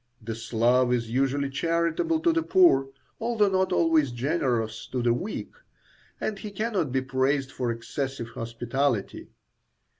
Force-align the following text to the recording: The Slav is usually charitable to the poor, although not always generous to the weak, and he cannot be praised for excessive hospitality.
The 0.19 0.33
Slav 0.33 0.91
is 0.91 1.11
usually 1.11 1.51
charitable 1.51 2.21
to 2.21 2.33
the 2.33 2.41
poor, 2.41 2.89
although 3.19 3.49
not 3.51 3.71
always 3.71 4.11
generous 4.11 4.87
to 4.87 5.03
the 5.03 5.13
weak, 5.13 5.51
and 6.19 6.39
he 6.39 6.49
cannot 6.49 6.91
be 6.91 7.01
praised 7.01 7.51
for 7.51 7.69
excessive 7.71 8.29
hospitality. 8.29 9.29